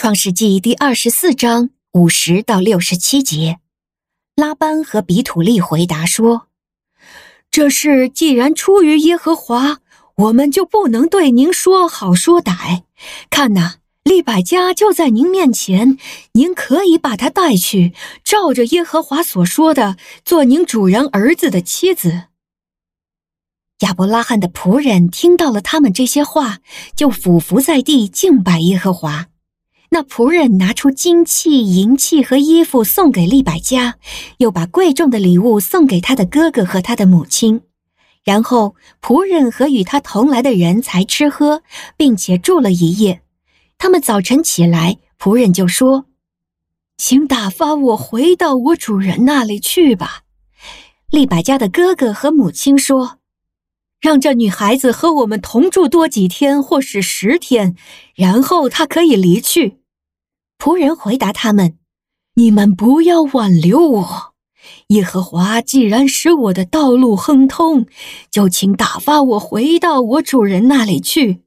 [0.00, 3.58] 创世纪第二十四章五十到六十七节，
[4.34, 6.46] 拉班和比土利回答说
[7.52, 9.80] ：“这事既然出于耶和华，
[10.16, 12.84] 我们就不能对您说好说歹。
[13.28, 15.98] 看哪，利百加就在您面前，
[16.32, 17.92] 您可以把他带去，
[18.24, 22.22] 照着耶和华所说的，做您主人儿子的妻子。”
[23.84, 26.60] 亚伯拉罕的仆人听到了他们这些话，
[26.96, 29.26] 就俯伏在地敬拜耶和华。
[29.92, 33.96] 那仆人拿出金器、银器和衣服送给利百加，
[34.38, 37.62] 又把贵重的礼物送给他的哥哥和他的母亲。
[38.22, 41.62] 然后仆人和与他同来的人才吃喝，
[41.96, 43.22] 并且住了一夜。
[43.78, 46.04] 他们早晨起来，仆人就说
[46.96, 50.22] ：“请打发我回到我主人那里去吧。”
[51.10, 53.16] 利百加的哥哥和母亲说。
[54.00, 57.76] 让这女孩子和我们同住多几天，或是十天，
[58.14, 59.79] 然后她可以离去。
[60.60, 61.78] 仆人回答他们
[62.36, 64.34] ：“你们不要挽留我。
[64.88, 67.86] 耶和华既然使我的道路亨通，
[68.30, 71.40] 就请打发我回到我主人那里去。”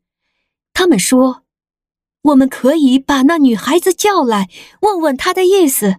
[0.73, 1.43] 他们说
[2.23, 4.49] ：“我们可以把那女孩子叫来，
[4.81, 5.97] 问问她的意思。”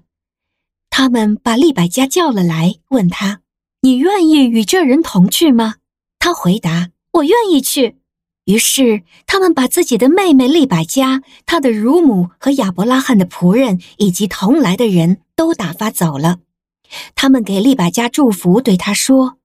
[0.91, 3.41] 他们把利百加叫了来，问他
[3.83, 5.77] ：“你愿意与这人同去吗？”
[6.19, 7.99] 他回答：“我愿意去。”
[8.45, 16.39] 于是他们把自己的妹妹利百加、他的乳母和亚伯拉罕的仆人以及同来的人都打发走了。
[17.15, 19.39] 他们给利百加祝福，对他说：“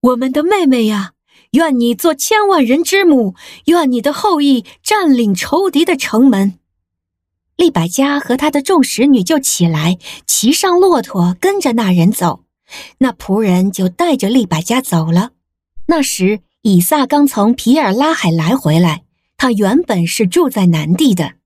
[0.00, 1.12] 我们的妹妹呀，
[1.52, 3.34] 愿你做千万人之母，
[3.66, 6.58] 愿你的后裔占领仇敌的城门。”
[7.56, 12.44] 利百加和他的众使女就起来，骑上骆驼，跟着那人走。
[12.98, 15.30] 那仆人就带着利百加走了。
[15.86, 19.04] 那时，以撒刚从皮尔拉海来回来。
[19.38, 21.36] 他原本是住在南地的。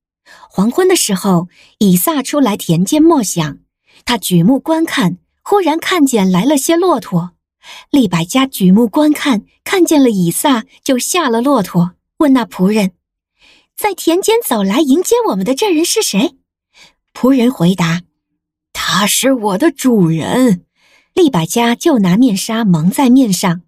[0.50, 1.46] 黄昏的时候，
[1.78, 3.58] 以撒出来田间默想，
[4.04, 7.34] 他举目观看，忽然看见来了些骆驼。
[7.90, 12.90] 利百加举目观看，看见了以撒，就下了骆驼，问那仆人
[13.78, 16.34] ：“在田间走来迎接我们的这人是谁？”
[17.14, 18.00] 仆人回答
[18.74, 20.64] ：“他是我的主人。”
[21.14, 23.60] 利百加就拿面纱蒙在面上。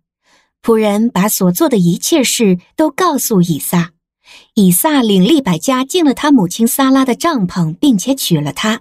[0.65, 3.91] 仆人把所做的一切事都告诉以撒，
[4.55, 8.81] 以撒领利百加进了他母亲撒拉的帐篷，并且娶了她。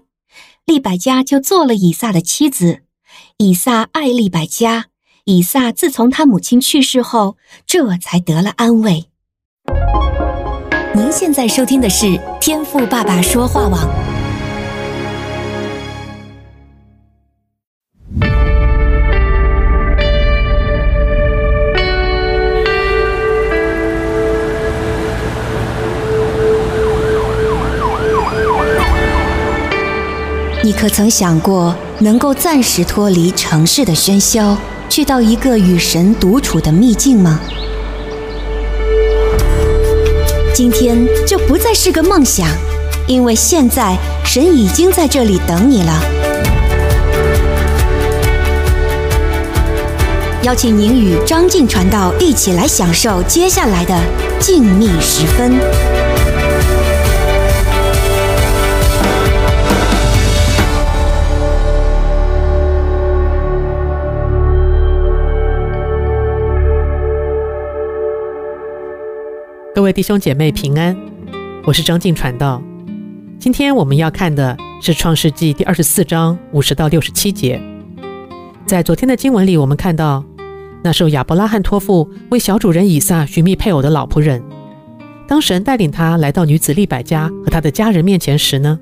[0.65, 2.83] 利百加就做了以撒的妻子。
[3.35, 4.85] 以撒爱利百加。
[5.25, 7.35] 以撒自从他母亲去世后，
[7.65, 9.05] 这才得了安慰。
[10.95, 14.12] 您现在收听的是天赋爸爸说话网。
[30.73, 34.57] 可曾想过，能够暂时脱离城市的喧嚣，
[34.89, 37.39] 去到一个与神独处的秘境吗？
[40.53, 42.47] 今天就不再是个梦想，
[43.07, 46.01] 因为现在神已经在这里等你了。
[50.43, 53.97] 邀请您与张静传道一起来享受接下来的
[54.39, 55.53] 静谧时分。
[69.83, 70.95] 各位弟兄姐妹平安，
[71.65, 72.63] 我是张静传道。
[73.37, 77.61] 今天我们要看的是创世纪第二十四章五十到六十七节。
[78.65, 80.23] 在昨天的经文里，我们看到
[80.85, 84.41] 那时候亚伯拉罕托付为小主人以撒寻觅配偶的老仆人，
[85.27, 88.79] 当神带领他来到女子利百加和他的家人面前时呢，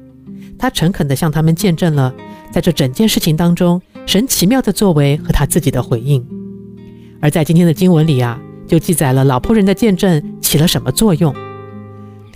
[0.59, 2.13] 他诚恳地向他们见证了
[2.51, 6.23] 在这整件事情当中神奇妙的作为和他自己的回应。
[7.19, 8.39] 而在今天的经文里啊。
[8.71, 11.35] 就记载了老仆人的见证起了什么作用。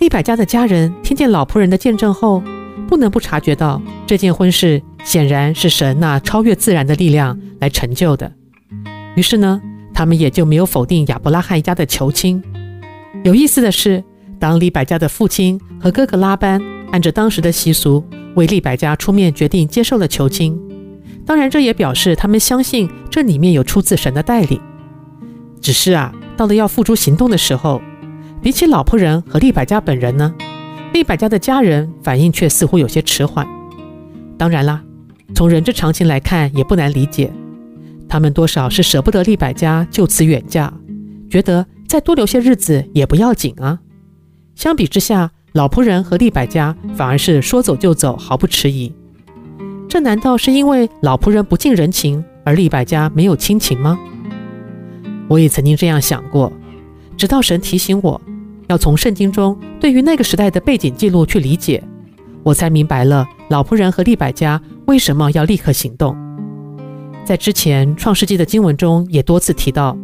[0.00, 2.42] 利百加的家人听见老仆人的见证后，
[2.86, 8.30] 不能不察觉到这件婚事显然是神那超越自然的力量来成就的。
[9.14, 9.62] 于是呢，
[9.94, 12.42] 他们也就没有否定亚伯拉罕一家的求亲。
[13.24, 14.04] 有意思的是，
[14.38, 16.60] 当利百加的父亲和哥哥拉班
[16.92, 18.04] 按着当时的习俗
[18.34, 20.54] 为利百加出面决定接受了求亲，
[21.24, 24.60] 当然这也表示他们相信这里面有出自神的带领。
[25.62, 26.12] 只是啊。
[26.36, 27.80] 到了要付诸行动的时候，
[28.42, 30.34] 比起老仆人和利百加本人呢，
[30.92, 33.46] 利百加的家人反应却似乎有些迟缓。
[34.38, 34.82] 当然啦，
[35.34, 37.32] 从人之常情来看，也不难理解，
[38.08, 40.72] 他们多少是舍不得利百加就此远嫁，
[41.30, 43.78] 觉得再多留些日子也不要紧啊。
[44.54, 48.92] 相比之下，老仆人和利百加反而是说走就走，毫不迟疑。
[49.88, 53.98] 这难道是因为老仆人不近人情，而利百加没有亲情吗？
[55.28, 56.52] 我也曾经这样想过，
[57.16, 58.20] 直到神提醒我，
[58.68, 61.82] 要从圣经中对于那个时代的背景记录去理解，
[62.42, 66.16] 我才明白了老仆人和利百加为什么要立刻行动。
[67.24, 69.96] 在之前创世纪的经文中也多次提到，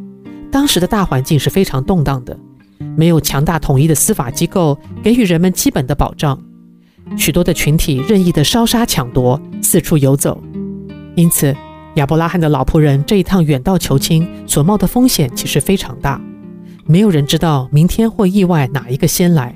[0.50, 2.36] 当时的大环境是非常动荡的，
[2.96, 6.36] 没有强大统一的司法机构给予人们基本的保障，
[7.16, 10.42] 许多的群体任意的烧杀抢夺，四处游走，
[11.14, 11.54] 因此。
[11.97, 16.19] 亚伯拉罕的老仆人这一趟远道求亲所冒的风险其实非常大，
[16.87, 19.55] 没有人知道明天或意外哪一个先来。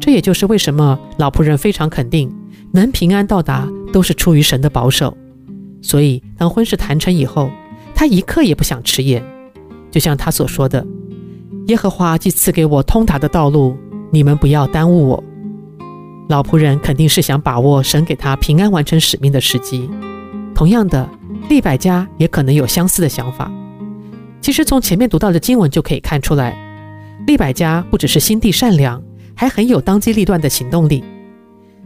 [0.00, 2.32] 这也就是为什么老仆人非常肯定
[2.70, 5.16] 能平安到达都是出于神的保守。
[5.82, 7.50] 所以当婚事谈成以后，
[7.96, 9.20] 他一刻也不想迟延。
[9.90, 10.86] 就像他所说的
[11.66, 13.76] ：“耶和华既赐给我通达的道路，
[14.12, 15.24] 你们不要耽误我。”
[16.30, 19.90] 老仆人肯定是想把握神给他平安完成使命的时机。
[20.54, 21.08] 同样的。
[21.48, 23.50] 利百加也可能有相似的想法。
[24.40, 26.56] 其实从前面读到的经文就可以看出来，
[27.26, 29.02] 利百加不只是心地善良，
[29.34, 31.02] 还很有当机立断的行动力。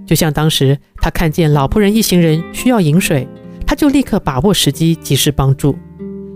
[0.07, 3.29] 就像当时他看见老仆人一行人需要饮水，
[3.67, 5.79] 他就立刻把握时机，及时帮助。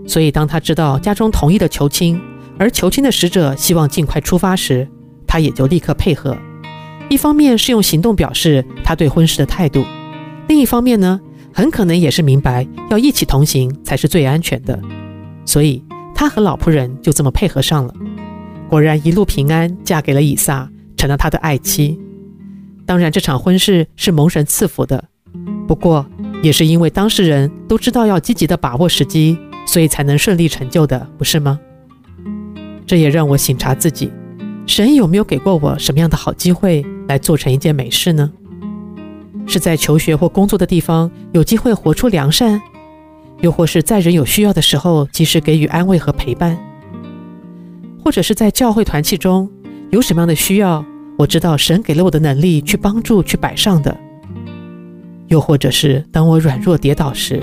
[0.07, 2.19] 所以当他知道家中同意的求亲，
[2.57, 4.87] 而求亲的使者希望尽快出发时，
[5.27, 6.37] 他也就立刻配合。
[7.09, 9.83] 一方面是用行动表示他对婚事的态度，
[10.47, 11.19] 另一方面呢，
[11.57, 14.77] 很可能也是明白要一起同行才是最安全的，
[15.45, 15.81] 所以
[16.13, 17.93] 他和老仆人就这么配合上了。
[18.67, 21.97] 果然一路平安，嫁给了以撒，成了他的爱妻。
[22.85, 25.05] 当然，这场婚事是蒙神赐福的，
[25.65, 26.05] 不过
[26.43, 31.57] 也是因为当事人都知道要积极的把握时机，所以才能顺利成就的，不是吗？
[32.85, 34.11] 这也让我醒察自己，
[34.67, 38.29] 神有没有给过我什么样的好机会来做成一件美事呢？
[39.47, 42.61] 是在求学或工作的地方有机会活出良善，
[43.41, 46.57] 又或是在人有需要的时候及时给予安慰和陪伴，
[48.03, 49.49] 或者是在教会团契中
[49.91, 50.83] 有什么样的需要，
[51.17, 53.95] 我知道神给了我的能力去帮助、去摆上的，
[55.27, 57.41] 又或者是当我软弱跌倒时，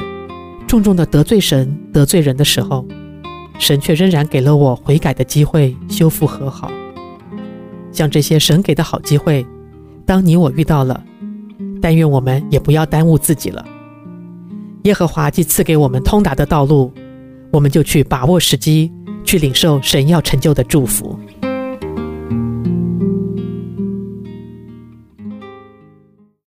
[0.66, 2.84] 重重的得罪神、得罪人的时候，
[3.58, 6.70] 神却仍然给了我悔改的机会、修复和好。
[7.92, 9.46] 像这些神给的好机会，
[10.04, 11.04] 当你我遇到了。
[11.82, 13.62] 但愿我们也不要耽误自己了。
[14.84, 16.92] 耶和华既赐给我们通达的道路，
[17.50, 18.90] 我们就去把握时机，
[19.24, 21.18] 去领受神要成就的祝福。